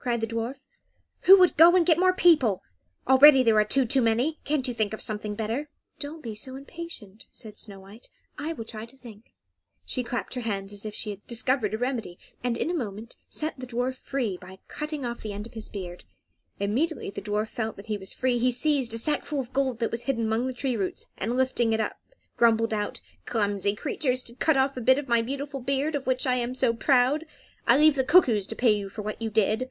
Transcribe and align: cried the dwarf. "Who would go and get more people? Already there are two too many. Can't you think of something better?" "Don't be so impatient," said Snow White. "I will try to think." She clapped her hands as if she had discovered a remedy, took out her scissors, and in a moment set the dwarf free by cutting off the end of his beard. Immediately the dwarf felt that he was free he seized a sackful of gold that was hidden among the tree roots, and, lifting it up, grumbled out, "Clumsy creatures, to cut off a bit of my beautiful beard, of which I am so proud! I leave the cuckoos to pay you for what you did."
cried 0.00 0.22
the 0.22 0.26
dwarf. 0.26 0.56
"Who 1.22 1.38
would 1.38 1.58
go 1.58 1.76
and 1.76 1.84
get 1.84 1.98
more 1.98 2.14
people? 2.14 2.62
Already 3.06 3.42
there 3.42 3.56
are 3.58 3.64
two 3.64 3.84
too 3.84 4.00
many. 4.00 4.38
Can't 4.42 4.66
you 4.66 4.72
think 4.72 4.94
of 4.94 5.02
something 5.02 5.34
better?" 5.34 5.68
"Don't 5.98 6.22
be 6.22 6.34
so 6.34 6.56
impatient," 6.56 7.26
said 7.30 7.58
Snow 7.58 7.80
White. 7.80 8.08
"I 8.38 8.54
will 8.54 8.64
try 8.64 8.86
to 8.86 8.96
think." 8.96 9.34
She 9.84 10.02
clapped 10.02 10.32
her 10.32 10.40
hands 10.40 10.72
as 10.72 10.86
if 10.86 10.94
she 10.94 11.10
had 11.10 11.20
discovered 11.26 11.74
a 11.74 11.78
remedy, 11.78 12.12
took 12.16 12.22
out 12.22 12.22
her 12.22 12.24
scissors, 12.24 12.40
and 12.44 12.56
in 12.56 12.70
a 12.70 12.84
moment 12.84 13.16
set 13.28 13.58
the 13.60 13.66
dwarf 13.66 13.96
free 13.96 14.38
by 14.38 14.60
cutting 14.66 15.04
off 15.04 15.20
the 15.20 15.34
end 15.34 15.46
of 15.46 15.52
his 15.52 15.68
beard. 15.68 16.04
Immediately 16.58 17.10
the 17.10 17.20
dwarf 17.20 17.48
felt 17.48 17.76
that 17.76 17.86
he 17.88 17.98
was 17.98 18.14
free 18.14 18.38
he 18.38 18.50
seized 18.50 18.94
a 18.94 18.98
sackful 18.98 19.40
of 19.40 19.52
gold 19.52 19.78
that 19.80 19.90
was 19.90 20.04
hidden 20.04 20.24
among 20.24 20.46
the 20.46 20.54
tree 20.54 20.76
roots, 20.76 21.08
and, 21.18 21.36
lifting 21.36 21.74
it 21.74 21.80
up, 21.80 21.98
grumbled 22.34 22.72
out, 22.72 23.02
"Clumsy 23.26 23.74
creatures, 23.74 24.22
to 24.22 24.34
cut 24.36 24.56
off 24.56 24.74
a 24.74 24.80
bit 24.80 24.96
of 24.98 25.06
my 25.06 25.20
beautiful 25.20 25.60
beard, 25.60 25.94
of 25.94 26.06
which 26.06 26.26
I 26.26 26.36
am 26.36 26.54
so 26.54 26.72
proud! 26.72 27.26
I 27.66 27.76
leave 27.76 27.94
the 27.96 28.04
cuckoos 28.04 28.46
to 28.46 28.56
pay 28.56 28.70
you 28.72 28.88
for 28.88 29.02
what 29.02 29.20
you 29.20 29.28
did." 29.28 29.68